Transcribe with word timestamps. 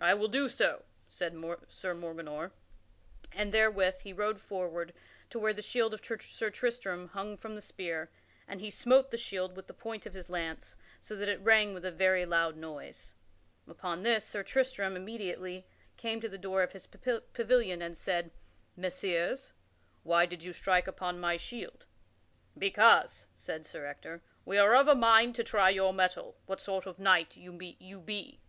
"I 0.00 0.12
will 0.14 0.26
do 0.26 0.48
so," 0.48 0.82
said 1.06 1.36
Sir 1.68 1.94
Morganor; 1.94 2.50
and 3.30 3.54
therewith 3.54 4.00
he 4.00 4.12
rode 4.12 4.40
forward 4.40 4.92
to 5.30 5.38
where 5.38 5.52
the 5.52 5.62
shield 5.62 5.94
of 5.94 6.04
Sir 6.04 6.50
Tristram 6.50 7.06
hung 7.10 7.36
from 7.36 7.54
the 7.54 7.62
spear, 7.62 8.10
and 8.48 8.60
he 8.60 8.70
smote 8.70 9.12
the 9.12 9.16
shield 9.16 9.54
with 9.54 9.68
the 9.68 9.72
point 9.72 10.04
of 10.04 10.14
his 10.14 10.28
lance, 10.28 10.76
so 11.00 11.14
that 11.14 11.28
it 11.28 11.40
rang 11.42 11.74
with 11.74 11.84
a 11.84 11.92
very 11.92 12.26
loud 12.26 12.56
noise. 12.56 13.14
Upon 13.68 14.00
this, 14.02 14.24
Sir 14.24 14.42
Tristram 14.42 14.96
immediately 14.96 15.64
came 15.96 16.20
to 16.20 16.28
the 16.28 16.38
door 16.38 16.64
of 16.64 16.72
his 16.72 16.88
pavilion, 16.88 17.80
and 17.82 17.96
said, 17.96 18.32
"Messires, 18.76 19.52
why 20.02 20.26
did 20.26 20.42
you 20.42 20.52
strike 20.52 20.88
upon 20.88 21.20
my 21.20 21.36
shield?" 21.36 21.86
"Because," 22.58 23.28
said 23.36 23.64
Sir 23.64 23.86
Ector, 23.86 24.22
"we 24.44 24.58
are 24.58 24.74
of 24.74 24.88
a 24.88 24.96
mind 24.96 25.36
to 25.36 25.44
try 25.44 25.70
your 25.70 25.92
mettle 25.94 26.34
what 26.46 26.60
sort 26.60 26.84
of 26.84 26.98
a 26.98 27.02
knight 27.02 27.36
you 27.36 27.52
be." 28.00 28.40